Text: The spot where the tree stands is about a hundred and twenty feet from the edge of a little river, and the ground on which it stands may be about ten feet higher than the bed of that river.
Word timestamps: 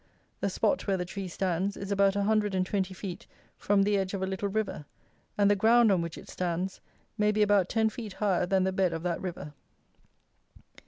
The 0.39 0.49
spot 0.49 0.87
where 0.87 0.97
the 0.97 1.05
tree 1.05 1.27
stands 1.27 1.77
is 1.77 1.91
about 1.91 2.15
a 2.15 2.23
hundred 2.23 2.55
and 2.55 2.65
twenty 2.65 2.91
feet 2.95 3.27
from 3.59 3.83
the 3.83 3.99
edge 3.99 4.15
of 4.15 4.23
a 4.23 4.25
little 4.25 4.49
river, 4.49 4.87
and 5.37 5.47
the 5.47 5.55
ground 5.55 5.91
on 5.91 6.01
which 6.01 6.17
it 6.17 6.27
stands 6.27 6.81
may 7.19 7.31
be 7.31 7.43
about 7.43 7.69
ten 7.69 7.87
feet 7.87 8.13
higher 8.13 8.47
than 8.47 8.63
the 8.63 8.71
bed 8.73 8.93
of 8.93 9.03
that 9.03 9.21
river. 9.21 9.53